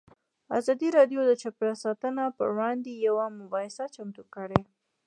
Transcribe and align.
ازادي 0.57 0.87
راډیو 0.97 1.21
د 1.25 1.31
چاپیریال 1.41 1.77
ساتنه 1.85 2.23
پر 2.37 2.47
وړاندې 2.55 2.91
یوه 3.07 3.25
مباحثه 3.39 3.85
چمتو 3.95 4.23
کړې. 4.35 4.61